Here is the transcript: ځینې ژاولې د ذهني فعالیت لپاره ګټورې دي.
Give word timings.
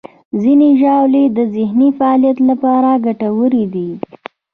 ځینې 0.41 0.69
ژاولې 0.81 1.23
د 1.37 1.39
ذهني 1.55 1.89
فعالیت 1.97 2.37
لپاره 2.49 3.01
ګټورې 3.05 3.63
دي. 3.73 3.89